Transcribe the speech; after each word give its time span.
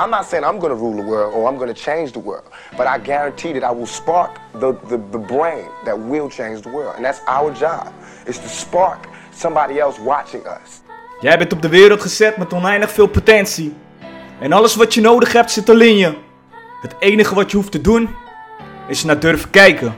I'm 0.00 0.10
not 0.10 0.26
saying 0.26 0.44
I'm 0.44 0.58
going 0.58 0.70
to 0.70 0.76
rule 0.76 0.96
the 0.96 1.02
world 1.02 1.34
or 1.34 1.48
I'm 1.48 1.56
going 1.56 1.74
to 1.74 1.80
change 1.80 2.12
the 2.12 2.20
world, 2.20 2.44
but 2.76 2.86
I 2.86 2.98
guarantee 2.98 3.52
that 3.52 3.64
I 3.64 3.72
will 3.72 3.86
spark 3.86 4.38
the, 4.52 4.72
the, 4.88 5.00
the 5.10 5.18
brain 5.18 5.68
that 5.84 5.98
will 5.98 6.28
change 6.28 6.62
the 6.62 6.70
world. 6.70 6.94
And 6.96 7.04
that's 7.04 7.20
our 7.26 7.52
job, 7.52 7.92
is 8.26 8.38
to 8.38 8.48
spark 8.48 9.08
somebody 9.32 9.80
else 9.80 10.00
watching 10.00 10.46
us. 10.46 10.80
Jij 11.20 11.38
bent 11.38 11.52
op 11.52 11.62
de 11.62 11.68
wereld 11.68 12.00
gezet 12.00 12.36
met 12.36 12.52
oneindig 12.52 12.90
veel 12.90 13.06
potentie. 13.06 13.76
En 14.40 14.52
alles 14.52 14.76
wat 14.76 14.94
je 14.94 15.00
nodig 15.00 15.32
hebt 15.32 15.50
zit 15.50 15.68
al 15.68 15.80
in 15.80 15.96
je. 15.96 16.16
Het 16.82 16.94
enige 16.98 17.34
wat 17.34 17.50
je 17.50 17.56
hoeft 17.56 17.72
te 17.72 17.80
doen, 17.80 18.08
is 18.88 19.04
naar 19.04 19.18
durven 19.18 19.50
kijken. 19.50 19.96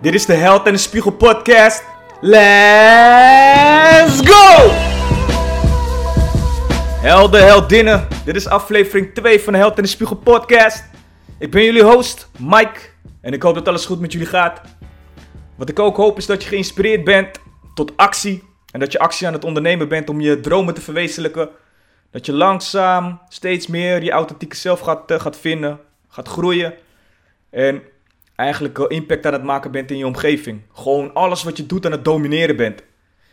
Dit 0.00 0.14
is 0.14 0.26
de 0.26 0.34
Held 0.34 0.66
en 0.66 0.72
de 0.72 0.78
Spiegel 0.78 1.10
podcast. 1.10 1.84
Let's 2.20 4.20
go! 4.24 4.95
Helden, 6.96 7.44
heldinnen. 7.44 8.08
Dit 8.24 8.36
is 8.36 8.48
aflevering 8.48 9.14
2 9.14 9.40
van 9.40 9.52
de 9.52 9.58
Held 9.58 9.76
en 9.76 9.82
de 9.82 9.88
Spiegel 9.88 10.16
podcast. 10.16 10.84
Ik 11.38 11.50
ben 11.50 11.64
jullie 11.64 11.82
host, 11.82 12.28
Mike. 12.38 12.80
En 13.20 13.32
ik 13.32 13.42
hoop 13.42 13.54
dat 13.54 13.68
alles 13.68 13.86
goed 13.86 14.00
met 14.00 14.12
jullie 14.12 14.26
gaat. 14.26 14.60
Wat 15.56 15.68
ik 15.68 15.78
ook 15.78 15.96
hoop 15.96 16.18
is 16.18 16.26
dat 16.26 16.42
je 16.42 16.48
geïnspireerd 16.48 17.04
bent 17.04 17.40
tot 17.74 17.96
actie. 17.96 18.42
En 18.72 18.80
dat 18.80 18.92
je 18.92 18.98
actie 18.98 19.26
aan 19.26 19.32
het 19.32 19.44
ondernemen 19.44 19.88
bent 19.88 20.08
om 20.08 20.20
je 20.20 20.40
dromen 20.40 20.74
te 20.74 20.80
verwezenlijken. 20.80 21.48
Dat 22.10 22.26
je 22.26 22.32
langzaam 22.32 23.20
steeds 23.28 23.66
meer 23.66 24.02
je 24.02 24.10
authentieke 24.10 24.56
zelf 24.56 24.80
gaat, 24.80 25.10
eh, 25.10 25.20
gaat 25.20 25.36
vinden, 25.36 25.80
gaat 26.08 26.28
groeien. 26.28 26.74
En 27.50 27.82
eigenlijk 28.36 28.78
impact 28.78 29.26
aan 29.26 29.32
het 29.32 29.42
maken 29.44 29.70
bent 29.70 29.90
in 29.90 29.98
je 29.98 30.06
omgeving. 30.06 30.62
Gewoon 30.72 31.14
alles 31.14 31.42
wat 31.42 31.56
je 31.56 31.66
doet 31.66 31.86
aan 31.86 31.92
het 31.92 32.04
domineren 32.04 32.56
bent. 32.56 32.82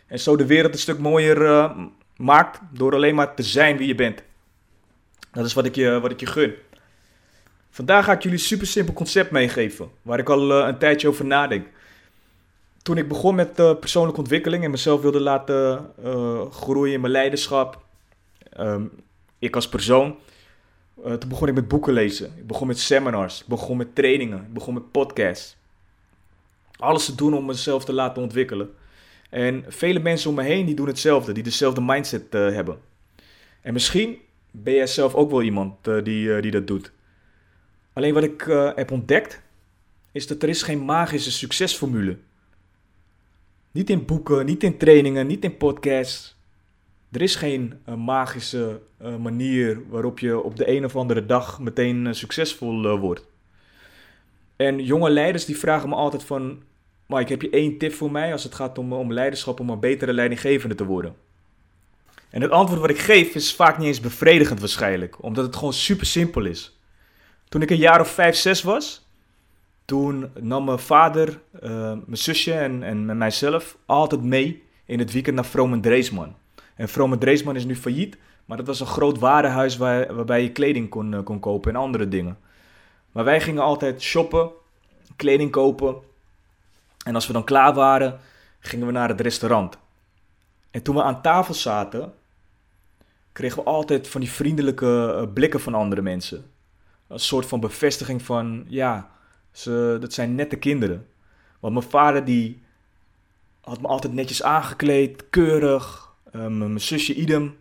En 0.06 0.18
zo 0.18 0.36
de 0.36 0.46
wereld 0.46 0.72
een 0.72 0.78
stuk 0.78 0.98
mooier 0.98 1.46
eh, 1.46 1.70
maakt 2.16 2.60
door 2.70 2.94
alleen 2.94 3.14
maar 3.14 3.34
te 3.34 3.42
zijn 3.42 3.76
wie 3.76 3.86
je 3.86 3.94
bent. 3.94 4.22
Dat 5.32 5.44
is 5.44 5.52
wat 5.52 5.64
ik 5.64 5.74
je, 5.74 6.00
wat 6.00 6.10
ik 6.10 6.20
je 6.20 6.26
gun. 6.26 6.54
Vandaag 7.70 8.04
ga 8.04 8.12
ik 8.12 8.22
jullie 8.22 8.38
een 8.38 8.44
super 8.44 8.66
simpel 8.66 8.94
concept 8.94 9.30
meegeven, 9.30 9.90
waar 10.02 10.18
ik 10.18 10.28
al 10.28 10.60
eh, 10.60 10.68
een 10.68 10.78
tijdje 10.78 11.08
over 11.08 11.24
nadenk. 11.24 11.66
Toen 12.82 12.96
ik 12.96 13.08
begon 13.08 13.34
met 13.34 13.60
uh, 13.60 13.78
persoonlijke 13.78 14.20
ontwikkeling 14.20 14.64
en 14.64 14.70
mezelf 14.70 15.00
wilde 15.00 15.20
laten 15.20 15.90
groeien 16.50 16.94
in 16.94 17.00
mijn 17.00 17.12
leiderschap, 17.12 17.84
ehm, 18.52 18.84
ik 19.38 19.54
als 19.54 19.68
persoon, 19.68 20.16
toen 21.02 21.28
begon 21.28 21.48
ik 21.48 21.54
met 21.54 21.68
boeken 21.68 21.92
lezen. 21.92 22.32
Ik 22.36 22.46
begon 22.46 22.66
met 22.66 22.78
seminars, 22.78 23.40
ik 23.40 23.46
begon 23.46 23.76
met 23.76 23.94
trainingen, 23.94 24.38
ik 24.38 24.52
begon 24.52 24.74
met 24.74 24.90
podcasts. 24.90 25.56
Alles 26.78 27.04
te 27.04 27.14
doen 27.14 27.34
om 27.34 27.44
mezelf 27.44 27.84
te 27.84 27.92
laten 27.92 28.22
ontwikkelen. 28.22 28.74
En 29.34 29.64
vele 29.68 29.98
mensen 29.98 30.30
om 30.30 30.36
me 30.36 30.42
heen 30.42 30.66
die 30.66 30.74
doen 30.74 30.86
hetzelfde, 30.86 31.32
die 31.32 31.42
dezelfde 31.42 31.80
mindset 31.80 32.34
uh, 32.34 32.54
hebben. 32.54 32.78
En 33.60 33.72
misschien 33.72 34.18
ben 34.50 34.74
jij 34.74 34.86
zelf 34.86 35.14
ook 35.14 35.30
wel 35.30 35.42
iemand 35.42 35.88
uh, 35.88 36.04
die, 36.04 36.26
uh, 36.26 36.42
die 36.42 36.50
dat 36.50 36.66
doet. 36.66 36.92
Alleen 37.92 38.14
wat 38.14 38.22
ik 38.22 38.42
heb 38.74 38.90
ontdekt, 38.90 39.42
is 40.12 40.26
dat 40.26 40.42
er 40.42 40.48
is 40.48 40.62
geen 40.62 40.84
magische 40.84 41.32
succesformule. 41.32 42.16
Niet 43.70 43.90
in 43.90 44.04
boeken, 44.04 44.46
niet 44.46 44.62
in 44.62 44.76
trainingen, 44.76 45.26
niet 45.26 45.44
in 45.44 45.56
podcasts. 45.56 46.36
Er 47.12 47.22
is 47.22 47.36
geen 47.36 47.74
magische 47.96 48.80
manier 49.20 49.88
waarop 49.88 50.18
je 50.18 50.42
op 50.42 50.56
de 50.56 50.68
een 50.68 50.84
of 50.84 50.96
andere 50.96 51.26
dag 51.26 51.60
meteen 51.60 52.14
succesvol 52.14 52.98
wordt. 52.98 53.26
En 54.56 54.84
jonge 54.84 55.10
leiders 55.10 55.44
die 55.44 55.58
vragen 55.58 55.88
me 55.88 55.94
altijd 55.94 56.24
van, 56.24 56.62
Mike, 57.06 57.32
heb 57.32 57.42
je 57.42 57.50
één 57.50 57.78
tip 57.78 57.92
voor 57.92 58.10
mij 58.10 58.32
als 58.32 58.44
het 58.44 58.54
gaat 58.54 58.78
om, 58.78 58.92
om 58.92 59.12
leiderschap, 59.12 59.60
om 59.60 59.70
een 59.70 59.80
betere 59.80 60.12
leidinggevende 60.12 60.74
te 60.74 60.84
worden? 60.84 61.14
En 62.30 62.42
het 62.42 62.50
antwoord 62.50 62.80
wat 62.80 62.90
ik 62.90 62.98
geef 62.98 63.34
is 63.34 63.54
vaak 63.54 63.78
niet 63.78 63.86
eens 63.86 64.00
bevredigend 64.00 64.60
waarschijnlijk, 64.60 65.22
omdat 65.22 65.44
het 65.44 65.56
gewoon 65.56 65.72
super 65.72 66.06
simpel 66.06 66.44
is. 66.44 66.78
Toen 67.48 67.62
ik 67.62 67.70
een 67.70 67.76
jaar 67.76 68.00
of 68.00 68.08
vijf, 68.08 68.36
zes 68.36 68.62
was, 68.62 69.06
toen 69.84 70.30
nam 70.40 70.64
mijn 70.64 70.78
vader, 70.78 71.40
uh, 71.54 71.70
mijn 71.70 72.04
zusje 72.10 72.52
en, 72.52 72.82
en 72.82 73.18
mijzelf 73.18 73.76
altijd 73.86 74.22
mee 74.22 74.62
in 74.84 74.98
het 74.98 75.12
weekend 75.12 75.36
naar 75.36 75.44
Vroom 75.44 75.80
Dreesman. 75.80 76.34
En 76.74 76.88
Vroom 76.88 77.18
Dreesman 77.18 77.56
is 77.56 77.64
nu 77.64 77.76
failliet, 77.76 78.16
maar 78.44 78.56
dat 78.56 78.66
was 78.66 78.80
een 78.80 78.86
groot 78.86 79.18
warenhuis 79.18 79.76
waar, 79.76 80.14
waarbij 80.14 80.42
je 80.42 80.52
kleding 80.52 80.88
kon, 80.88 81.22
kon 81.24 81.40
kopen 81.40 81.70
en 81.70 81.80
andere 81.80 82.08
dingen. 82.08 82.38
Maar 83.12 83.24
wij 83.24 83.40
gingen 83.40 83.62
altijd 83.62 84.02
shoppen, 84.02 84.50
kleding 85.16 85.50
kopen 85.50 85.96
en 87.04 87.14
als 87.14 87.26
we 87.26 87.32
dan 87.32 87.44
klaar 87.44 87.74
waren, 87.74 88.20
gingen 88.58 88.86
we 88.86 88.92
naar 88.92 89.08
het 89.08 89.20
restaurant. 89.20 89.78
En 90.70 90.82
toen 90.82 90.94
we 90.94 91.02
aan 91.02 91.22
tafel 91.22 91.54
zaten, 91.54 92.12
kregen 93.32 93.58
we 93.58 93.68
altijd 93.68 94.08
van 94.08 94.20
die 94.20 94.30
vriendelijke 94.30 95.28
blikken 95.34 95.60
van 95.60 95.74
andere 95.74 96.02
mensen. 96.02 96.50
Een 97.08 97.18
soort 97.18 97.46
van 97.46 97.60
bevestiging 97.60 98.22
van, 98.22 98.64
ja, 98.68 99.10
ze, 99.52 99.96
dat 100.00 100.12
zijn 100.12 100.34
nette 100.34 100.56
kinderen. 100.56 101.06
Want 101.60 101.74
mijn 101.74 101.86
vader 101.90 102.24
die 102.24 102.62
had 103.60 103.80
me 103.80 103.86
altijd 103.86 104.12
netjes 104.12 104.42
aangekleed, 104.42 105.30
keurig. 105.30 106.12
Uh, 106.32 106.46
mijn 106.46 106.80
zusje 106.80 107.14
idem. 107.14 107.56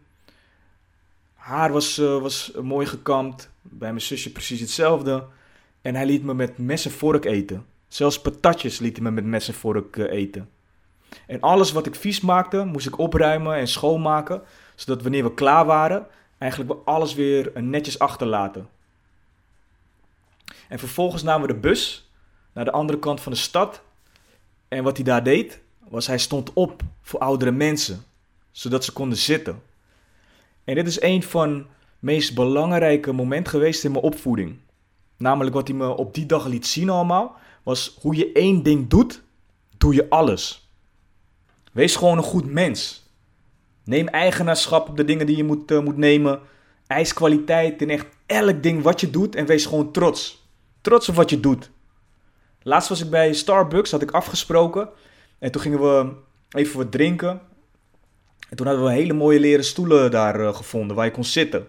Haar 1.34 1.72
was, 1.72 2.00
uh, 2.00 2.22
was 2.22 2.52
mooi 2.62 2.86
gekamd. 2.86 3.50
Bij 3.62 3.90
mijn 3.90 4.02
zusje 4.02 4.32
precies 4.32 4.60
hetzelfde. 4.60 5.26
En 5.82 5.96
hij 5.96 6.06
liet 6.06 6.24
me 6.24 6.34
met 6.34 6.58
mes 6.58 6.86
en 6.86 6.92
vork 6.92 7.26
eten. 7.26 7.66
Zelfs 7.94 8.22
patatjes 8.22 8.80
liet 8.80 8.96
hij 8.96 9.04
me 9.06 9.12
met 9.12 9.26
mes 9.26 9.48
en 9.48 9.54
vork 9.54 9.96
uh, 9.96 10.12
eten. 10.12 10.50
En 11.28 11.40
alles 11.40 11.72
wat 11.72 11.86
ik 11.86 11.96
vies 11.96 12.22
maakte, 12.22 12.64
moest 12.66 12.88
ik 12.88 12.98
opruimen 12.98 13.56
en 13.56 13.68
schoonmaken. 13.68 14.42
Zodat 14.76 15.02
wanneer 15.02 15.24
we 15.24 15.34
klaar 15.34 15.66
waren, 15.66 16.08
eigenlijk 16.38 16.72
we 16.72 16.78
alles 16.86 17.14
weer 17.14 17.52
netjes 17.56 18.00
achterlaten. 18.00 18.70
En 20.70 20.80
vervolgens 20.80 21.24
namen 21.24 21.48
we 21.48 21.54
de 21.54 21.60
bus 21.60 22.12
naar 22.54 22.66
de 22.66 22.72
andere 22.72 23.00
kant 23.00 23.22
van 23.22 23.32
de 23.32 23.38
stad. 23.38 23.82
En 24.68 24.84
wat 24.84 24.96
hij 24.96 25.06
daar 25.06 25.24
deed, 25.24 25.62
was 25.90 26.08
hij 26.08 26.18
stond 26.18 26.54
op 26.54 26.82
voor 27.02 27.20
oudere 27.20 27.52
mensen. 27.52 28.04
Zodat 28.52 28.84
ze 28.84 28.92
konden 28.92 29.18
zitten. 29.18 29.62
En 30.64 30.76
dit 30.76 30.88
is 30.88 31.02
een 31.02 31.24
van 31.24 31.58
de 31.58 31.66
meest 32.00 32.36
belangrijke 32.36 33.12
momenten 33.12 33.52
geweest 33.52 33.84
in 33.84 33.92
mijn 33.92 34.04
opvoeding. 34.04 34.58
Namelijk 35.18 35.56
wat 35.56 35.68
hij 35.68 35.78
me 35.78 35.98
op 35.98 36.14
die 36.14 36.26
dag 36.26 36.46
liet 36.46 36.68
zien 36.68 36.90
allemaal 36.90 37.42
was 37.64 37.98
hoe 38.02 38.16
je 38.16 38.32
één 38.32 38.64
ding 38.64 38.88
doet, 38.88 39.22
doe 39.78 39.94
je 39.94 40.10
alles. 40.10 40.72
Wees 41.72 41.96
gewoon 41.96 42.18
een 42.18 42.24
goed 42.24 42.52
mens. 42.52 43.12
Neem 43.84 44.08
eigenaarschap 44.08 44.90
op 44.90 44.98
de 44.98 45.06
dingen 45.06 45.26
die 45.26 45.38
je 45.38 45.44
moet, 45.44 45.72
uh, 45.72 45.80
moet 45.80 45.98
nemen. 45.98 46.40
Eis 46.88 47.14
kwaliteit 47.14 47.82
in 47.82 47.90
echt 47.90 48.08
elk 48.26 48.64
ding 48.64 48.82
wat 48.82 49.02
je 49.02 49.10
doet 49.10 49.36
en 49.36 49.46
wees 49.46 49.66
gewoon 49.66 49.92
trots. 49.92 50.48
Trots 50.82 51.10
op 51.10 51.16
wat 51.16 51.30
je 51.30 51.40
doet. 51.40 51.72
Laatst 52.62 52.90
was 52.90 53.02
ik 53.02 53.10
bij 53.10 53.34
Starbucks, 53.34 53.92
had 53.92 54.02
ik 54.02 54.12
afgesproken. 54.12 54.90
En 55.40 55.52
toen 55.52 55.62
gingen 55.62 55.80
we 55.82 56.12
even 56.50 56.78
wat 56.78 56.92
drinken. 56.92 57.42
En 58.50 58.58
toen 58.58 58.68
hadden 58.68 58.86
we 58.86 58.92
hele 58.92 59.14
mooie 59.14 59.40
leren 59.40 59.66
stoelen 59.66 60.12
daar 60.12 60.40
uh, 60.40 60.56
gevonden 60.56 60.96
waar 60.96 61.06
je 61.06 61.12
kon 61.12 61.24
zitten. 61.24 61.68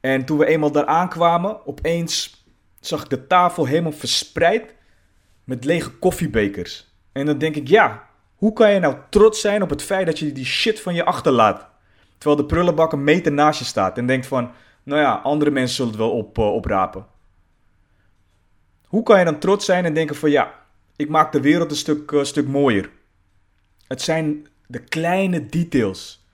En 0.00 0.24
toen 0.24 0.38
we 0.38 0.46
eenmaal 0.46 0.72
daar 0.72 0.86
aankwamen, 0.86 1.66
opeens 1.66 2.44
zag 2.80 3.02
ik 3.02 3.10
de 3.10 3.26
tafel 3.26 3.66
helemaal 3.66 3.92
verspreid 3.92 4.74
met 5.46 5.64
lege 5.64 5.90
koffiebekers. 5.90 6.94
En 7.12 7.26
dan 7.26 7.38
denk 7.38 7.56
ik, 7.56 7.68
ja, 7.68 8.08
hoe 8.34 8.52
kan 8.52 8.72
je 8.72 8.80
nou 8.80 8.96
trots 9.10 9.40
zijn 9.40 9.62
op 9.62 9.70
het 9.70 9.82
feit 9.82 10.06
dat 10.06 10.18
je 10.18 10.32
die 10.32 10.44
shit 10.44 10.80
van 10.80 10.94
je 10.94 11.04
achterlaat? 11.04 11.66
Terwijl 12.18 12.40
de 12.40 12.46
prullenbak 12.46 12.92
een 12.92 13.04
meter 13.04 13.32
naast 13.32 13.58
je 13.58 13.64
staat 13.64 13.98
en 13.98 14.06
denkt 14.06 14.26
van, 14.26 14.50
nou 14.82 15.00
ja, 15.00 15.14
andere 15.14 15.50
mensen 15.50 15.76
zullen 15.76 15.90
het 15.90 16.00
wel 16.00 16.10
op, 16.10 16.38
uh, 16.38 16.52
oprapen. 16.52 17.06
Hoe 18.86 19.02
kan 19.02 19.18
je 19.18 19.24
dan 19.24 19.38
trots 19.38 19.64
zijn 19.64 19.84
en 19.84 19.94
denken 19.94 20.16
van, 20.16 20.30
ja, 20.30 20.54
ik 20.96 21.08
maak 21.08 21.32
de 21.32 21.40
wereld 21.40 21.70
een 21.70 21.76
stuk, 21.76 22.10
uh, 22.10 22.24
stuk 22.24 22.48
mooier? 22.48 22.90
Het 23.86 24.02
zijn 24.02 24.46
de 24.66 24.78
kleine 24.78 25.46
details. 25.46 26.26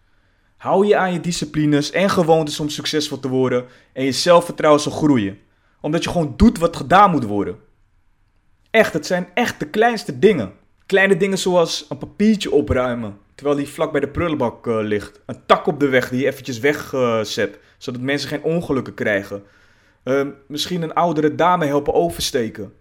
Hou 0.56 0.86
je 0.86 0.96
aan 0.96 1.12
je 1.12 1.20
disciplines 1.20 1.90
en 1.90 2.10
gewoontes 2.10 2.60
om 2.60 2.68
succesvol 2.68 3.20
te 3.20 3.28
worden 3.28 3.66
en 3.92 4.04
je 4.04 4.12
zelfvertrouwen 4.12 4.82
zal 4.82 4.92
groeien. 4.92 5.38
Omdat 5.80 6.04
je 6.04 6.10
gewoon 6.10 6.34
doet 6.36 6.58
wat 6.58 6.76
gedaan 6.76 7.10
moet 7.10 7.24
worden. 7.24 7.58
Echt, 8.72 8.92
het 8.92 9.06
zijn 9.06 9.28
echt 9.34 9.60
de 9.60 9.66
kleinste 9.66 10.18
dingen. 10.18 10.52
Kleine 10.86 11.16
dingen 11.16 11.38
zoals 11.38 11.86
een 11.88 11.98
papiertje 11.98 12.50
opruimen, 12.50 13.18
terwijl 13.34 13.56
die 13.56 13.68
vlak 13.68 13.92
bij 13.92 14.00
de 14.00 14.08
prullenbak 14.08 14.66
uh, 14.66 14.78
ligt. 14.80 15.20
Een 15.26 15.46
tak 15.46 15.66
op 15.66 15.80
de 15.80 15.88
weg 15.88 16.08
die 16.08 16.20
je 16.20 16.26
eventjes 16.26 16.58
wegzet, 16.58 17.58
zodat 17.78 18.00
mensen 18.00 18.28
geen 18.28 18.42
ongelukken 18.42 18.94
krijgen. 18.94 19.42
Uh, 20.04 20.26
misschien 20.46 20.82
een 20.82 20.94
oudere 20.94 21.34
dame 21.34 21.66
helpen 21.66 21.94
oversteken. 21.94 22.72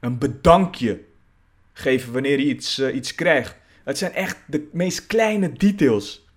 Een 0.00 0.18
bedankje 0.18 1.00
geven 1.72 2.12
wanneer 2.12 2.38
je 2.38 2.46
iets, 2.46 2.78
eh, 2.78 2.94
iets 2.94 3.14
krijgt. 3.14 3.56
Het 3.84 3.98
zijn 3.98 4.12
echt 4.12 4.36
de 4.46 4.68
meest 4.72 5.06
kleine 5.06 5.52
details. 5.52 6.28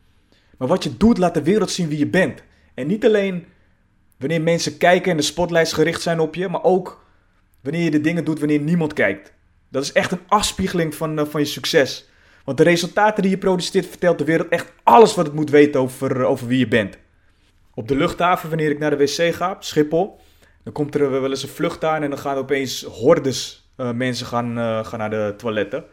Maar 0.57 0.67
wat 0.67 0.83
je 0.83 0.97
doet, 0.97 1.17
laat 1.17 1.33
de 1.33 1.43
wereld 1.43 1.71
zien 1.71 1.87
wie 1.87 1.97
je 1.97 2.07
bent. 2.07 2.43
En 2.73 2.87
niet 2.87 3.05
alleen 3.05 3.45
wanneer 4.17 4.41
mensen 4.41 4.77
kijken 4.77 5.11
en 5.11 5.17
de 5.17 5.23
spotlights 5.23 5.73
gericht 5.73 6.01
zijn 6.01 6.19
op 6.19 6.35
je, 6.35 6.47
maar 6.47 6.63
ook 6.63 7.04
wanneer 7.65 7.83
je 7.83 7.91
de 7.91 8.01
dingen 8.01 8.25
doet 8.25 8.39
wanneer 8.39 8.59
niemand 8.59 8.93
kijkt. 8.93 9.33
Dat 9.69 9.83
is 9.83 9.91
echt 9.91 10.11
een 10.11 10.19
afspiegeling 10.27 10.95
van, 10.95 11.19
uh, 11.19 11.25
van 11.25 11.41
je 11.41 11.47
succes. 11.47 12.09
Want 12.43 12.57
de 12.57 12.63
resultaten 12.63 13.21
die 13.21 13.31
je 13.31 13.37
produceert 13.37 13.85
vertelt 13.85 14.17
de 14.17 14.23
wereld 14.23 14.47
echt 14.49 14.73
alles 14.83 15.15
wat 15.15 15.25
het 15.25 15.35
moet 15.35 15.49
weten 15.49 15.81
over, 15.81 16.19
uh, 16.19 16.29
over 16.29 16.47
wie 16.47 16.59
je 16.59 16.67
bent. 16.67 16.97
Op 17.73 17.87
de 17.87 17.95
luchthaven, 17.95 18.49
wanneer 18.49 18.69
ik 18.69 18.79
naar 18.79 18.89
de 18.89 18.97
wc 18.97 19.35
ga, 19.35 19.57
Schiphol, 19.59 20.19
dan 20.63 20.73
komt 20.73 20.95
er 20.95 21.11
wel 21.11 21.29
eens 21.29 21.43
een 21.43 21.49
vlucht 21.49 21.83
aan 21.83 22.03
en 22.03 22.09
dan 22.09 22.19
gaan 22.19 22.37
opeens 22.37 22.83
hordes 22.83 23.69
uh, 23.77 23.91
mensen 23.91 24.25
gaan, 24.25 24.85
gaan 24.85 24.99
naar 24.99 25.09
de 25.09 25.33
toiletten. 25.37 25.83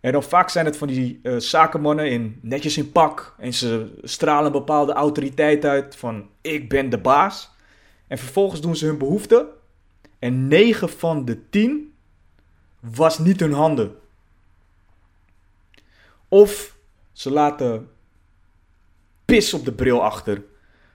En 0.00 0.12
dan 0.12 0.22
vaak 0.22 0.50
zijn 0.50 0.64
het 0.64 0.76
van 0.76 0.88
die 0.88 1.20
zakenmannen 1.36 2.10
in, 2.10 2.38
netjes 2.42 2.76
in 2.76 2.92
pak. 2.92 3.34
En 3.38 3.52
ze 3.52 3.98
stralen 4.02 4.46
een 4.46 4.52
bepaalde 4.52 4.92
autoriteit 4.92 5.64
uit 5.64 5.96
van 5.96 6.28
ik 6.40 6.68
ben 6.68 6.90
de 6.90 6.98
baas. 6.98 7.50
En 8.06 8.18
vervolgens 8.18 8.60
doen 8.60 8.76
ze 8.76 8.86
hun 8.86 8.98
behoefte. 8.98 9.46
En 10.24 10.48
9 10.48 10.88
van 10.88 11.24
de 11.24 11.48
10 11.48 11.94
was 12.80 13.18
niet 13.18 13.40
hun 13.40 13.52
handen. 13.52 13.96
Of 16.28 16.76
ze 17.12 17.30
laten 17.30 17.90
pis 19.24 19.54
op 19.54 19.64
de 19.64 19.72
bril 19.72 20.02
achter. 20.02 20.42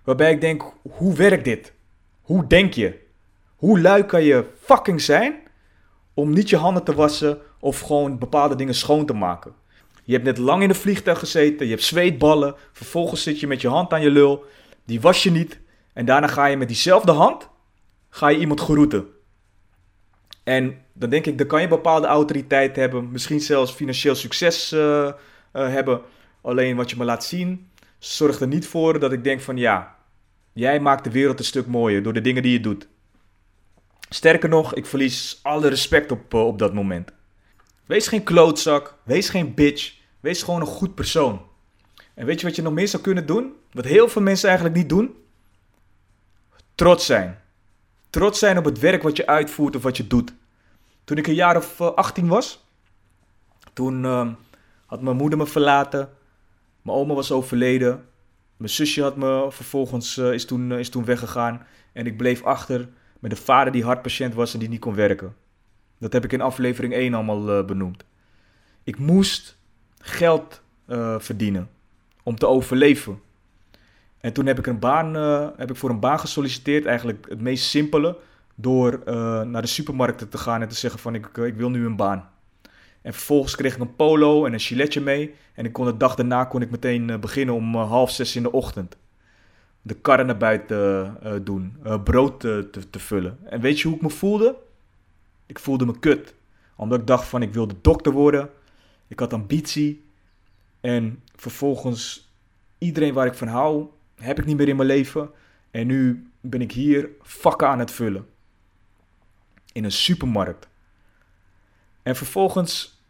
Waarbij 0.04 0.32
ik 0.32 0.42
denk, 0.42 0.74
hoe 0.82 1.14
werkt 1.16 1.44
dit? 1.44 1.74
Hoe 2.22 2.48
denk 2.48 2.74
je? 2.74 3.00
Hoe 3.56 3.80
lui 3.80 4.06
kan 4.06 4.24
je 4.24 4.46
fucking 4.60 5.02
zijn 5.02 5.36
om 6.14 6.34
niet 6.34 6.50
je 6.50 6.58
handen 6.58 6.84
te 6.84 6.96
wassen 6.96 7.42
of 7.60 7.80
gewoon 7.80 8.18
bepaalde 8.18 8.56
dingen 8.56 8.76
schoon 8.76 9.06
te 9.06 9.14
maken? 9.14 9.54
Je 10.04 10.14
hebt 10.14 10.26
net 10.26 10.38
lang 10.38 10.64
in 10.64 10.70
een 10.70 10.76
vliegtuig 10.76 11.20
gezeten, 11.20 11.66
je 11.66 11.72
hebt 11.72 11.84
zweetballen, 11.84 12.56
vervolgens 12.72 13.24
zit 13.24 13.40
je 13.40 13.48
met 13.48 13.62
je 13.62 13.68
hand 13.68 13.94
aan 13.94 14.02
je 14.02 14.12
lul, 14.12 14.46
die 14.86 15.02
was 15.02 15.24
je 15.24 15.32
niet 15.32 15.60
en 15.94 16.06
daarna 16.06 16.28
ga 16.28 16.46
je 16.46 16.58
met 16.58 16.68
diezelfde 16.68 17.12
hand 17.12 17.50
ga 18.10 18.28
je 18.28 18.40
iemand 18.40 18.60
groeten. 18.60 19.18
En 20.44 20.78
dan 20.94 21.10
denk 21.10 21.26
ik, 21.26 21.38
dan 21.38 21.48
kan 21.48 21.62
je 21.62 21.68
bepaalde 21.68 22.08
autoriteit 22.08 22.76
hebben, 22.76 23.12
misschien 23.12 23.40
zelfs 23.40 23.72
financieel 23.72 24.16
succes 24.16 24.74
uh, 24.74 24.80
uh, 24.80 25.14
hebben. 25.52 26.02
Alleen 26.42 26.76
wat 26.76 26.90
je 26.90 26.98
me 26.98 27.04
laat 27.06 27.26
zien, 27.26 27.70
zorgt 27.98 28.42
er 28.42 28.48
niet 28.48 28.68
voor 28.68 29.00
dat 29.00 29.12
ik 29.12 29.24
denk 29.24 29.42
van 29.42 29.58
ja, 29.58 29.96
jij 30.54 30.80
maakt 30.80 31.04
de 31.04 31.12
wereld 31.12 31.40
een 31.40 31.46
stuk 31.46 31.68
mooier 31.68 32.04
door 32.04 32.14
de 32.14 32.22
dingen 32.22 32.44
die 32.44 32.52
je 32.52 32.60
doet. 32.60 32.88
Sterker 34.10 34.50
nog, 34.50 34.74
ik 34.74 34.86
verlies 34.86 35.40
alle 35.42 35.68
respect 35.68 36.12
op, 36.12 36.34
uh, 36.34 36.46
op 36.46 36.60
dat 36.60 36.74
moment. 36.74 37.12
Wees 37.86 38.08
geen 38.08 38.24
klootzak, 38.24 38.96
wees 39.04 39.30
geen 39.30 39.54
bitch, 39.54 39.94
wees 40.20 40.44
gewoon 40.44 40.62
een 40.62 40.68
goed 40.68 40.96
persoon. 40.96 41.42
En 42.14 42.26
weet 42.26 42.40
je 42.40 42.46
wat 42.46 42.56
je 42.56 42.62
nog 42.62 42.74
meer 42.74 42.88
zou 42.88 43.04
kunnen 43.04 43.26
doen? 43.26 43.54
Wat 43.72 43.86
heel 43.86 44.10
veel 44.10 44.22
mensen 44.22 44.48
eigenlijk 44.48 44.78
niet 44.78 44.90
doen? 44.90 45.16
Trots 46.76 47.06
zijn. 47.06 47.42
Trots 48.10 48.40
zijn 48.40 48.58
op 48.58 48.66
het 48.66 48.80
werk 48.80 49.04
wat 49.04 49.18
je 49.18 49.28
uitvoert 49.28 49.76
of 49.76 49.84
wat 49.84 49.98
je 49.98 50.08
doet. 50.08 50.34
Toen 51.04 51.18
ik 51.18 51.28
een 51.28 51.34
jaar 51.34 51.58
of 51.58 51.82
18 51.82 52.28
was, 52.28 52.66
toen 53.74 54.04
uh, 54.04 54.28
had 54.86 55.02
mijn 55.02 55.16
moeder 55.16 55.38
me 55.38 55.46
verlaten. 55.46 56.10
Mijn 56.82 56.98
oma 56.98 57.14
was 57.14 57.32
overleden. 57.32 58.06
Mijn 58.58 58.70
zusje 58.72 59.02
had 59.02 59.16
me 59.16 59.48
vervolgens 59.50 60.18
uh, 60.18 60.34
is, 60.34 60.46
toen, 60.46 60.72
uh, 60.72 60.80
is 60.80 60.90
toen 60.90 61.06
weggegaan. 61.06 61.66
En 61.94 62.06
ik 62.06 62.18
bleef 62.18 62.44
achter 62.44 62.90
met 63.20 63.32
een 63.32 63.38
vader 63.38 63.74
die 63.74 63.84
hartpatiënt 63.84 64.34
was 64.34 64.54
en 64.54 64.60
die 64.60 64.70
niet 64.70 64.80
kon 64.80 64.96
werken. 64.96 65.36
Dat 65.98 66.14
heb 66.14 66.24
ik 66.24 66.32
in 66.32 66.42
aflevering 66.42 66.94
1 66.94 67.14
allemaal 67.14 67.66
benoemd. 67.66 68.06
Ik 68.84 68.98
moest 68.98 69.58
geld 69.98 70.62
verdienen 71.18 71.70
om 72.24 72.36
te 72.36 72.48
overleven. 72.48 73.22
En 74.20 74.34
toen 74.34 74.46
heb 74.46 74.58
ik, 74.60 74.68
een 74.68 74.80
baan, 74.80 75.14
heb 75.58 75.70
ik 75.70 75.76
voor 75.76 75.90
een 75.90 76.00
baan 76.00 76.20
gesolliciteerd, 76.20 76.86
eigenlijk 76.86 77.26
het 77.30 77.42
meest 77.42 77.66
simpele 77.66 78.18
door 78.56 79.02
uh, 79.08 79.42
naar 79.42 79.62
de 79.62 79.68
supermarkten 79.68 80.30
te 80.30 80.38
gaan 80.38 80.62
en 80.62 80.68
te 80.68 80.76
zeggen 80.76 81.00
van 81.00 81.16
ik, 81.16 81.38
ik 81.38 81.56
wil 81.56 81.70
nu 81.70 81.86
een 81.86 81.96
baan. 81.96 82.30
En 83.02 83.14
vervolgens 83.14 83.56
kreeg 83.56 83.74
ik 83.74 83.82
een 83.82 83.96
polo 83.96 84.46
en 84.46 84.54
een 84.54 84.60
giletje 84.60 85.02
mee. 85.02 85.36
En 85.54 85.66
ik 85.66 85.74
kon 85.74 85.86
de 85.86 85.98
dag 85.98 86.16
daarna 86.16 86.46
kon 86.46 86.62
ik 86.62 86.72
meteen 86.72 87.20
beginnen 87.20 87.56
om 87.56 87.76
half 87.76 88.12
zes 88.12 88.36
in 88.36 88.44
de 88.44 88.52
ochtend. 88.52 88.98
De 89.82 89.94
karren 89.94 90.26
naar 90.26 90.38
buiten 90.38 91.18
doen, 91.44 91.78
brood 92.04 92.40
te, 92.40 92.70
te, 92.90 93.00
vullen. 93.00 93.38
En 93.44 93.62
weet 93.62 93.80
je 93.80 93.88
hoe 93.88 93.96
ik 93.96 94.02
me 94.02 94.10
voelde? 94.10 94.56
Ik 95.46 95.60
voelde 95.60 95.86
me 95.86 96.00
kut. 96.00 96.34
Omdat 96.76 97.00
ik 97.00 97.08
dacht 97.08 97.28
van 97.28 97.42
ik 97.42 97.54
wilde 97.54 97.76
dokter 97.82 98.12
worden. 98.12 98.50
Ik 99.08 99.20
had 99.20 99.34
ambitie. 99.34 100.06
En 100.82 101.24
vervolgens 101.36 102.32
iedereen 102.78 103.14
waar 103.14 103.26
ik 103.26 103.34
van 103.34 103.48
hou, 103.48 103.88
heb 104.20 104.40
ik 104.40 104.46
niet 104.46 104.58
meer 104.58 104.68
in 104.68 104.76
mijn 104.76 104.88
leven. 104.88 105.30
En 105.72 105.88
nu 105.88 106.32
ben 106.42 106.62
ik 106.62 106.72
hier 106.72 107.10
vakken 107.22 107.68
aan 107.68 107.80
het 107.80 107.92
vullen 107.92 108.28
in 109.72 109.84
een 109.84 109.92
supermarkt. 109.92 110.68
En 112.04 112.16
vervolgens 112.16 113.02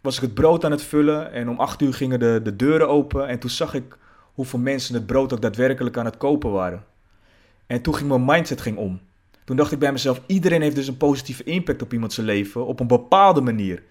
was 0.00 0.16
ik 0.16 0.22
het 0.22 0.34
brood 0.34 0.64
aan 0.64 0.70
het 0.70 0.82
vullen 0.82 1.32
en 1.32 1.48
om 1.48 1.58
acht 1.58 1.82
uur 1.82 1.94
gingen 1.94 2.18
de, 2.18 2.40
de 2.42 2.56
deuren 2.56 2.88
open 2.88 3.28
en 3.28 3.38
toen 3.38 3.50
zag 3.50 3.74
ik 3.74 3.96
hoeveel 4.34 4.58
mensen 4.58 4.94
het 4.94 5.06
brood 5.06 5.32
ook 5.32 5.42
daadwerkelijk 5.42 5.96
aan 5.96 6.04
het 6.04 6.16
kopen 6.16 6.50
waren. 6.50 6.84
En 7.66 7.82
toen 7.82 7.94
ging 7.94 8.08
mijn 8.08 8.24
mindset 8.24 8.60
ging 8.60 8.76
om. 8.76 9.00
Toen 9.44 9.56
dacht 9.56 9.72
ik 9.72 9.78
bij 9.78 9.92
mezelf, 9.92 10.20
iedereen 10.26 10.62
heeft 10.62 10.76
dus 10.76 10.88
een 10.88 10.96
positieve 10.96 11.44
impact 11.44 11.82
op 11.82 11.92
iemands 11.92 12.16
leven 12.16 12.66
op 12.66 12.80
een 12.80 12.86
bepaalde 12.86 13.40
manier. 13.40 13.82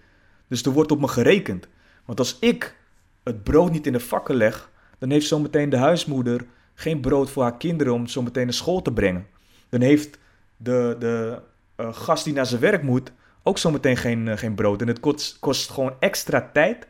Dus 0.48 0.62
er 0.62 0.72
wordt 0.72 0.90
op 0.90 1.00
me 1.00 1.08
gerekend. 1.08 1.68
Want 2.04 2.18
als 2.18 2.36
ik 2.40 2.76
het 3.22 3.42
brood 3.42 3.70
niet 3.70 3.86
in 3.86 3.92
de 3.92 4.00
vakken 4.00 4.34
leg, 4.34 4.70
dan 4.98 5.10
heeft 5.10 5.26
zometeen 5.26 5.70
de 5.70 5.76
huismoeder 5.76 6.46
geen 6.74 7.00
brood 7.00 7.30
voor 7.30 7.42
haar 7.42 7.56
kinderen 7.56 7.92
om 7.92 8.06
zometeen 8.06 8.44
naar 8.44 8.54
school 8.54 8.82
te 8.82 8.92
brengen. 8.92 9.26
Dan 9.68 9.80
heeft 9.80 10.18
de, 10.56 10.96
de 10.98 11.40
uh, 11.76 11.94
gast 11.94 12.24
die 12.24 12.32
naar 12.32 12.46
zijn 12.46 12.60
werk 12.60 12.82
moet 12.82 13.12
ook 13.42 13.58
zometeen 13.58 13.96
geen, 13.96 14.26
uh, 14.26 14.36
geen 14.36 14.54
brood. 14.54 14.80
En 14.80 14.88
het 14.88 15.00
kost, 15.00 15.38
kost, 15.38 15.70
gewoon 15.70 15.94
extra 16.00 16.50
tijd 16.52 16.86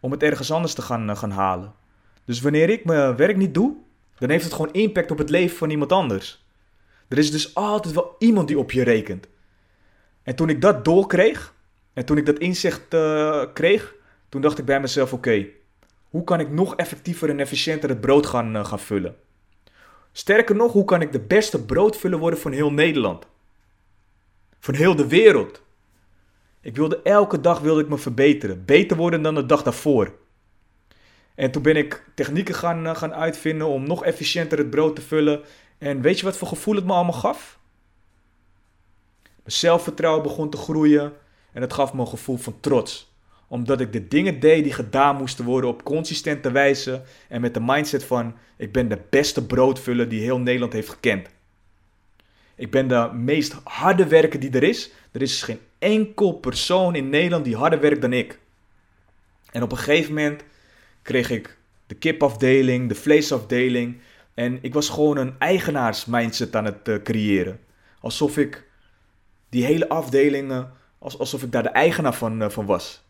om 0.00 0.10
het 0.10 0.22
ergens 0.22 0.50
anders 0.50 0.74
te 0.74 0.82
gaan, 0.82 1.10
uh, 1.10 1.16
gaan 1.16 1.30
halen. 1.30 1.72
Dus 2.24 2.40
wanneer 2.40 2.70
ik 2.70 2.84
mijn 2.84 3.16
werk 3.16 3.36
niet 3.36 3.54
doe, 3.54 3.76
dan 4.18 4.30
heeft 4.30 4.44
het 4.44 4.52
gewoon 4.52 4.72
impact 4.72 5.10
op 5.10 5.18
het 5.18 5.30
leven 5.30 5.56
van 5.56 5.70
iemand 5.70 5.92
anders. 5.92 6.44
Er 7.08 7.18
is 7.18 7.30
dus 7.30 7.54
altijd 7.54 7.94
wel 7.94 8.14
iemand 8.18 8.48
die 8.48 8.58
op 8.58 8.70
je 8.70 8.82
rekent. 8.82 9.26
En 10.22 10.34
toen 10.34 10.48
ik 10.48 10.60
dat 10.60 10.84
doorkreeg, 10.84 11.54
en 11.92 12.04
toen 12.04 12.16
ik 12.16 12.26
dat 12.26 12.38
inzicht 12.38 12.82
kreeg, 13.52 13.94
toen 14.28 14.40
dacht 14.40 14.58
ik 14.58 14.64
bij 14.64 14.80
mezelf: 14.80 15.12
oké, 15.12 15.46
hoe 16.10 16.24
kan 16.24 16.40
ik 16.40 16.50
nog 16.50 16.76
effectiever 16.76 17.28
en 17.30 17.40
efficiënter 17.40 17.88
het 17.88 18.00
brood 18.00 18.26
gaan, 18.26 18.66
gaan 18.66 18.80
vullen? 18.80 19.16
Sterker 20.12 20.56
nog, 20.56 20.72
hoe 20.72 20.84
kan 20.84 21.02
ik 21.02 21.12
de 21.12 21.20
beste 21.20 21.64
broodvuller 21.64 22.18
worden 22.18 22.38
van 22.38 22.52
heel 22.52 22.72
Nederland? 22.72 23.26
Van 24.58 24.74
heel 24.74 24.96
de 24.96 25.06
wereld. 25.06 25.62
Ik 26.60 26.76
wilde 26.76 27.02
elke 27.02 27.40
dag 27.40 27.60
wilde 27.60 27.80
ik 27.80 27.88
me 27.88 27.98
verbeteren. 27.98 28.64
Beter 28.64 28.96
worden 28.96 29.22
dan 29.22 29.34
de 29.34 29.46
dag 29.46 29.62
daarvoor. 29.62 30.14
En 31.34 31.50
toen 31.50 31.62
ben 31.62 31.76
ik 31.76 32.04
technieken 32.14 32.54
gaan, 32.54 32.86
uh, 32.86 32.94
gaan 32.96 33.14
uitvinden 33.14 33.66
om 33.66 33.86
nog 33.86 34.04
efficiënter 34.04 34.58
het 34.58 34.70
brood 34.70 34.94
te 34.94 35.02
vullen. 35.02 35.40
En 35.78 36.00
weet 36.00 36.18
je 36.18 36.24
wat 36.24 36.36
voor 36.36 36.48
gevoel 36.48 36.74
het 36.74 36.84
me 36.84 36.92
allemaal 36.92 37.12
gaf? 37.12 37.58
Mijn 39.22 39.32
zelfvertrouwen 39.44 40.22
begon 40.22 40.50
te 40.50 40.56
groeien. 40.56 41.12
En 41.52 41.62
het 41.62 41.72
gaf 41.72 41.92
me 41.92 42.00
een 42.00 42.08
gevoel 42.08 42.36
van 42.36 42.60
trots. 42.60 43.09
Omdat 43.50 43.80
ik 43.80 43.92
de 43.92 44.08
dingen 44.08 44.40
deed 44.40 44.64
die 44.64 44.72
gedaan 44.72 45.16
moesten 45.16 45.44
worden 45.44 45.70
op 45.70 45.84
consistente 45.84 46.50
wijze. 46.50 47.02
En 47.28 47.40
met 47.40 47.54
de 47.54 47.60
mindset 47.60 48.04
van: 48.04 48.34
ik 48.56 48.72
ben 48.72 48.88
de 48.88 48.98
beste 49.10 49.46
broodvuller 49.46 50.08
die 50.08 50.20
heel 50.20 50.38
Nederland 50.38 50.72
heeft 50.72 50.88
gekend. 50.88 51.28
Ik 52.54 52.70
ben 52.70 52.88
de 52.88 53.10
meest 53.12 53.56
harde 53.64 54.06
werker 54.06 54.40
die 54.40 54.50
er 54.50 54.62
is. 54.62 54.90
Er 55.12 55.22
is 55.22 55.42
geen 55.42 55.58
enkel 55.78 56.32
persoon 56.32 56.94
in 56.94 57.08
Nederland 57.08 57.44
die 57.44 57.56
harder 57.56 57.80
werkt 57.80 58.00
dan 58.00 58.12
ik. 58.12 58.38
En 59.52 59.62
op 59.62 59.72
een 59.72 59.78
gegeven 59.78 60.14
moment 60.14 60.42
kreeg 61.02 61.30
ik 61.30 61.56
de 61.86 61.94
kipafdeling, 61.94 62.88
de 62.88 62.94
vleesafdeling. 62.94 64.00
En 64.34 64.58
ik 64.62 64.74
was 64.74 64.88
gewoon 64.88 65.16
een 65.16 65.34
eigenaarsmindset 65.38 66.56
aan 66.56 66.64
het 66.64 66.88
uh, 66.88 67.02
creëren. 67.02 67.60
Alsof 68.00 68.36
ik 68.38 68.68
die 69.48 69.64
hele 69.64 69.88
afdelingen, 69.88 70.72
alsof 70.98 71.42
ik 71.42 71.52
daar 71.52 71.62
de 71.62 71.68
eigenaar 71.68 72.14
van, 72.14 72.42
uh, 72.42 72.48
van 72.48 72.66
was. 72.66 73.02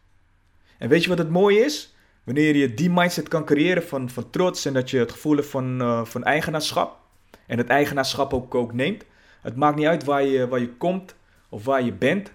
En 0.81 0.89
weet 0.89 1.03
je 1.03 1.09
wat 1.09 1.19
het 1.19 1.31
mooie 1.31 1.59
is? 1.59 1.95
Wanneer 2.25 2.57
je 2.57 2.75
die 2.75 2.91
mindset 2.91 3.29
kan 3.29 3.45
creëren 3.45 3.83
van, 3.83 4.11
van 4.11 4.31
trots 4.31 4.65
en 4.65 4.73
dat 4.73 4.91
je 4.91 4.99
het 4.99 5.13
gevoel 5.13 5.37
hebt 5.37 5.49
van, 5.49 5.83
uh, 5.83 6.05
van 6.05 6.25
eigenaarschap. 6.25 6.99
En 7.47 7.59
het 7.59 7.69
eigenaarschap 7.69 8.35
ook, 8.35 8.55
ook 8.55 8.73
neemt. 8.73 9.05
Het 9.43 9.57
maakt 9.57 9.77
niet 9.77 9.87
uit 9.87 10.05
waar 10.05 10.25
je, 10.25 10.49
waar 10.49 10.61
je 10.61 10.77
komt 10.77 11.15
of 11.49 11.65
waar 11.65 11.83
je 11.83 11.93
bent. 11.93 12.33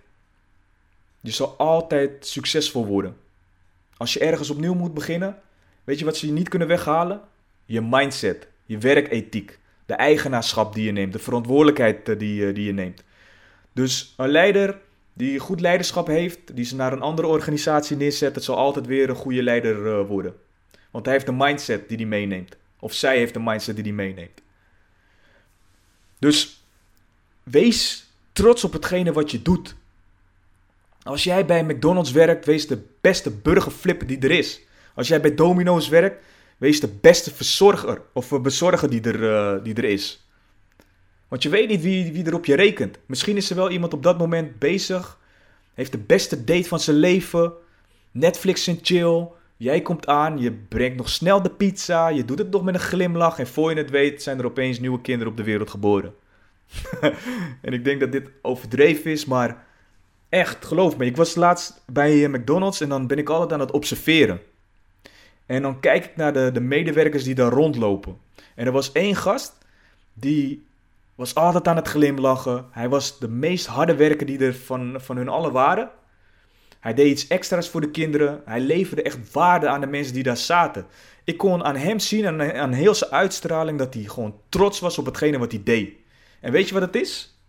Je 1.22 1.32
zal 1.32 1.56
altijd 1.58 2.26
succesvol 2.26 2.86
worden. 2.86 3.18
Als 3.98 4.14
je 4.14 4.20
ergens 4.20 4.50
opnieuw 4.50 4.74
moet 4.74 4.94
beginnen, 4.94 5.42
weet 5.84 6.00
je 6.00 6.06
wat 6.06 6.18
ze 6.18 6.26
je 6.26 6.32
niet 6.32 6.50
kunnen 6.50 6.68
weghalen? 6.68 7.22
Je 7.66 7.82
mindset, 7.82 8.48
je 8.66 8.78
werkethiek, 8.78 9.60
de 9.86 9.94
eigenaarschap 9.94 10.74
die 10.74 10.86
je 10.86 10.92
neemt, 10.92 11.14
de 11.14 11.20
verantwoordelijkheid 11.20 12.10
eh, 12.10 12.20
die, 12.20 12.52
die 12.52 12.66
je 12.66 12.74
neemt. 12.74 13.04
Dus 13.74 14.14
een 14.18 14.30
leider 14.30 14.80
die 15.16 15.40
goed 15.40 15.62
leiderschap 15.62 16.08
heeft, 16.08 16.56
die 16.56 16.66
ze 16.66 16.76
naar 16.76 16.94
een 16.94 17.02
andere 17.02 17.28
organisatie 17.28 17.98
neerzet, 17.98 18.36
het 18.36 18.44
zal 18.44 18.56
altijd 18.56 18.86
weer 18.86 19.10
een 19.10 19.16
goede 19.16 19.44
leider 19.44 19.86
uh, 19.86 20.08
worden. 20.08 20.36
Want 20.92 21.06
hij 21.06 21.14
heeft 21.14 21.28
een 21.28 21.38
mindset 21.38 21.88
die 21.90 21.98
hij 21.98 22.06
meeneemt. 22.06 22.58
Of 22.80 22.94
zij 22.94 23.18
heeft 23.18 23.36
een 23.36 23.44
mindset 23.44 23.76
die 23.76 23.84
hij 23.84 23.94
meeneemt. 23.94 24.42
Dus 26.20 26.66
Wees 27.46 28.10
trots 28.34 28.64
op 28.64 28.74
hetgene 28.74 29.14
wat 29.14 29.32
je 29.32 29.42
doet. 29.42 29.76
Als 31.04 31.24
jij 31.24 31.46
bij 31.46 31.64
McDonald's 31.64 32.12
werkt, 32.12 32.46
wees 32.46 32.68
de 32.68 32.84
beste 33.02 33.32
burgerflipper 33.32 34.08
die 34.08 34.20
er 34.20 34.32
is. 34.32 34.62
Als 34.94 35.08
jij 35.08 35.22
bij 35.22 35.36
Domino's 35.36 35.90
werkt, 35.90 36.24
wees 36.58 36.80
de 36.80 36.88
beste 36.88 37.34
verzorger 37.34 38.02
of 38.14 38.42
bezorger 38.42 38.90
die 38.90 39.02
er, 39.02 39.34
eh, 39.34 39.64
die 39.64 39.74
er 39.74 39.84
is. 39.84 40.25
Want 41.36 41.48
je 41.48 41.54
weet 41.54 41.70
niet 41.70 41.82
wie, 41.82 42.12
wie 42.12 42.26
er 42.26 42.34
op 42.34 42.46
je 42.46 42.56
rekent. 42.56 42.98
Misschien 43.06 43.38
is 43.38 43.50
er 43.50 43.56
wel 43.56 43.70
iemand 43.72 43.94
op 43.94 44.04
dat 44.04 44.18
moment 44.18 44.60
bezig, 44.60 45.20
heeft 45.74 45.92
de 45.92 45.98
beste 45.98 46.44
date 46.44 46.68
van 46.68 46.80
zijn 46.80 46.98
leven, 46.98 47.54
Netflix 48.12 48.68
en 48.68 48.80
chill. 48.82 49.28
Jij 49.58 49.82
komt 49.82 50.08
aan, 50.08 50.40
je 50.40 50.52
brengt 50.52 50.98
nog 50.98 51.10
snel 51.10 51.42
de 51.42 51.50
pizza, 51.50 52.08
je 52.08 52.26
doet 52.26 52.38
het 52.38 52.52
nog 52.52 52.64
met 52.64 52.74
een 52.74 52.80
glimlach 52.80 53.40
en 53.40 53.48
voor 53.48 53.70
je 53.70 53.78
het 53.78 53.90
weet 53.90 54.24
zijn 54.24 54.40
er 54.40 54.46
opeens 54.46 54.80
nieuwe 54.80 55.02
kinderen 55.02 55.32
op 55.32 55.38
de 55.38 55.44
wereld 55.44 55.70
geboren. 55.70 56.14
en 57.62 57.74
ik 57.74 57.84
denk 57.84 58.00
dat 58.00 58.12
dit 58.12 58.30
overdreven 58.42 59.12
is, 59.12 59.26
maar 59.26 59.66
echt, 60.30 60.66
geloof 60.66 60.98
me. 60.98 61.06
Ik 61.06 61.18
was 61.18 61.36
laatst 61.36 61.84
bij 61.92 62.24
eh, 62.24 62.30
McDonald's 62.30 62.82
en 62.82 62.90
dan 62.90 63.08
ben 63.08 63.18
ik 63.18 63.30
altijd 63.30 63.54
aan 63.54 63.60
het 63.60 63.72
observeren. 63.72 64.42
En 65.46 65.62
dan 65.62 65.80
kijk 65.80 66.06
ik 66.06 66.16
naar 66.16 66.34
de, 66.34 66.50
de 66.54 66.62
medewerkers 66.62 67.24
die 67.24 67.36
daar 67.36 67.52
rondlopen. 67.52 68.18
En 68.56 68.66
er 68.66 68.72
was 68.72 68.92
één 68.92 69.16
gast, 69.16 69.58
die 70.14 70.66
was 71.16 71.36
altijd 71.36 71.68
aan 71.68 71.76
het 71.76 71.88
glimlachen. 71.88 72.66
Hij 72.72 72.90
was 72.90 73.20
de 73.20 73.28
meest 73.28 73.66
harde 73.66 73.96
werker 73.96 74.26
die 74.26 74.40
er 74.40 74.56
van, 74.56 75.02
van 75.02 75.18
hun 75.18 75.30
allen 75.30 75.52
waren. 75.52 75.92
Hij 76.80 76.94
deed 76.94 77.12
iets 77.12 77.28
extra's 77.28 77.70
voor 77.70 77.82
de 77.82 77.92
kinderen. 77.92 78.42
Hij 78.46 78.60
leverde 78.60 79.02
echt 79.02 79.32
waarde 79.32 79.68
aan 79.68 79.82
de 79.82 79.88
mensen 79.88 80.14
die 80.14 80.24
daar 80.24 80.38
zaten. 80.38 80.86
Ik 81.24 81.38
kon 81.38 81.64
aan 81.64 81.76
hem 81.76 82.00
zien, 82.00 82.28
aan, 82.28 82.54
aan 82.54 82.72
heel 82.72 82.96
zijn 82.96 83.12
uitstraling, 83.12 83.78
dat 83.78 83.94
hij 83.94 84.04
gewoon 84.04 84.40
trots 84.50 84.80
was 84.80 84.98
op 84.98 85.06
hetgene 85.06 85.38
wat 85.38 85.52
hij 85.52 85.62
deed. 85.64 85.94
En 86.42 86.52
weet 86.52 86.68
je 86.68 86.74
wat 86.74 86.84
het 86.84 86.96
is? 86.96 87.40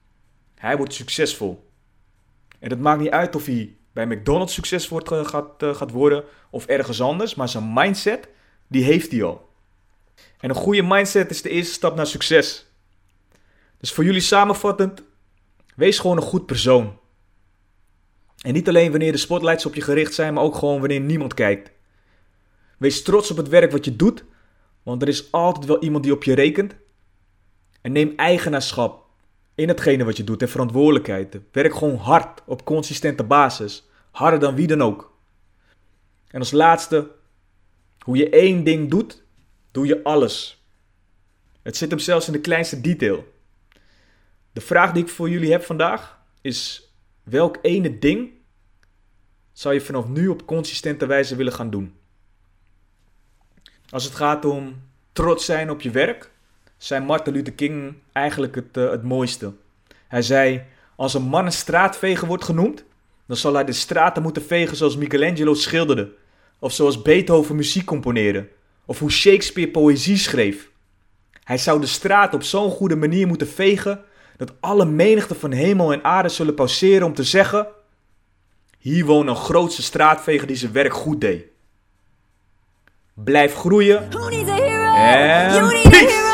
Hij 0.55 0.77
wordt 0.77 0.95
succesvol. 0.95 1.71
En 2.59 2.71
het 2.71 2.81
maakt 2.81 3.01
niet 3.01 3.11
uit 3.11 3.37
of 3.37 3.47
hij 3.47 3.77
bij 3.93 4.07
McDonald's 4.07 4.55
succesvol 4.55 5.01
gaat, 5.05 5.63
uh, 5.63 5.75
gaat 5.75 5.91
worden 5.91 6.25
of 6.51 6.67
ergens 6.67 7.01
anders, 7.01 7.35
maar 7.35 7.49
zijn 7.49 7.73
mindset, 7.73 8.29
die 8.69 8.85
heeft 8.85 9.13
hij 9.13 9.23
al. 9.23 9.49
En 10.41 10.49
een 10.49 10.57
goede 10.57 10.83
mindset 10.83 11.31
is 11.31 11.43
de 11.43 11.49
eerste 11.49 11.73
stap 11.73 11.97
naar 11.97 12.07
succes. 12.07 12.67
Dus 13.87 13.95
voor 13.95 14.05
jullie 14.05 14.21
samenvattend, 14.21 15.03
wees 15.77 15.99
gewoon 15.99 16.17
een 16.17 16.23
goed 16.23 16.47
persoon. 16.47 16.99
En 18.41 18.53
niet 18.53 18.69
alleen 18.69 18.91
wanneer 18.91 19.13
de 19.13 19.19
spotlights 19.19 19.67
op 19.67 19.75
je 19.75 19.81
gericht 19.81 20.15
zijn, 20.15 20.35
maar 20.35 20.43
ook 20.43 20.55
gewoon 20.55 20.81
wanneer 20.81 21.01
niemand 21.01 21.35
kijkt. 21.35 21.71
Wees 22.79 23.03
trots 23.03 23.31
op 23.31 23.37
het 23.37 23.49
werk 23.49 23.73
wat 23.73 23.85
je 23.85 23.97
doet, 23.97 24.25
want 24.83 25.03
er 25.03 25.09
is 25.09 25.33
altijd 25.33 25.65
wel 25.65 25.83
iemand 25.83 26.05
die 26.05 26.13
op 26.13 26.25
je 26.25 26.35
rekent. 26.35 26.77
En 27.81 27.93
neem 27.93 28.13
eigenaarschap 28.17 29.05
in 29.55 29.69
hetgene 29.69 30.05
wat 30.05 30.17
je 30.17 30.25
doet 30.25 30.43
en 30.43 30.49
verantwoordelijkheid. 30.49 31.39
Werk 31.53 31.75
gewoon 31.75 31.97
hard 31.97 32.43
op 32.47 32.65
consistente 32.65 33.25
basis. 33.25 33.89
Harder 34.11 34.41
dan 34.41 34.55
wie 34.55 34.67
dan 34.67 34.83
ook. 34.83 35.17
En 36.29 36.39
als 36.39 36.51
laatste, 36.51 37.11
hoe 37.99 38.17
je 38.17 38.31
één 38.31 38.65
ding 38.65 38.91
doet, 38.91 39.23
doe 39.71 39.87
je 39.87 40.03
alles. 40.05 40.65
Het 41.63 41.77
zit 41.77 41.91
hem 41.91 41.99
zelfs 41.99 42.27
in 42.27 42.33
de 42.33 42.41
kleinste 42.41 42.81
detail. 42.81 43.35
De 44.57 44.63
vraag 44.63 44.93
die 44.93 45.03
ik 45.03 45.09
voor 45.09 45.31
jullie 45.31 45.51
heb 45.51 45.63
vandaag 45.63 46.19
is: 46.41 46.91
welk 47.23 47.59
ene 47.63 47.99
ding 47.99 48.31
zou 49.53 49.75
je 49.75 49.81
vanaf 49.81 50.09
nu 50.09 50.29
op 50.29 50.47
consistente 50.47 51.07
wijze 51.07 51.37
willen 51.37 51.53
gaan 51.53 51.71
doen? 51.71 51.95
Als 53.91 54.05
het 54.05 54.15
gaat 54.15 54.45
om 54.45 54.83
trots 55.13 55.45
zijn 55.45 55.71
op 55.71 55.81
je 55.81 55.91
werk, 55.91 56.31
zei 56.77 57.05
Martin 57.05 57.33
Luther 57.33 57.53
King 57.53 57.95
eigenlijk 58.13 58.55
het, 58.55 58.77
uh, 58.77 58.91
het 58.91 59.03
mooiste. 59.03 59.53
Hij 60.09 60.23
zei: 60.23 60.63
Als 60.97 61.15
een 61.15 61.29
man 61.29 61.47
een 61.47 61.53
straatveger 61.53 62.27
wordt 62.27 62.45
genoemd, 62.45 62.85
dan 63.27 63.37
zal 63.37 63.55
hij 63.55 63.65
de 63.65 63.73
straten 63.73 64.23
moeten 64.23 64.43
vegen 64.43 64.77
zoals 64.77 64.97
Michelangelo 64.97 65.55
schilderde, 65.55 66.15
of 66.59 66.73
zoals 66.73 67.03
Beethoven 67.03 67.57
muziek 67.57 67.85
componeerde, 67.85 68.49
of 68.85 68.99
hoe 68.99 69.11
Shakespeare 69.11 69.71
poëzie 69.71 70.17
schreef. 70.17 70.71
Hij 71.45 71.59
zou 71.59 71.81
de 71.81 71.87
straat 71.87 72.35
op 72.35 72.43
zo'n 72.43 72.71
goede 72.71 72.97
manier 72.97 73.27
moeten 73.27 73.49
vegen 73.49 74.05
dat 74.37 74.53
alle 74.61 74.85
menigte 74.85 75.35
van 75.35 75.51
hemel 75.53 75.93
en 75.93 76.05
aarde 76.05 76.29
zullen 76.29 76.55
pauzeren 76.55 77.07
om 77.07 77.15
te 77.15 77.25
zeggen: 77.25 77.67
Hier 78.79 79.05
woont 79.05 79.29
een 79.29 79.37
grootste 79.37 79.83
straatveger 79.83 80.47
die 80.47 80.57
zijn 80.57 80.73
werk 80.73 80.95
goed 80.95 81.21
deed. 81.21 81.45
Blijf 83.15 83.55
groeien. 83.55 84.11
En 84.97 85.69
peace! 85.69 86.26